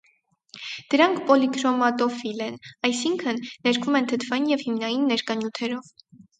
Դրանք 0.93 1.19
պոլիքրոմատոֆիլ 1.27 2.41
են, 2.47 2.57
այսինքն՝ 2.91 3.43
ներկվում 3.69 4.01
են 4.03 4.11
թթվային 4.15 4.51
և 4.57 4.67
հիմնային 4.67 5.09
ներկանյութերով։ 5.15 5.97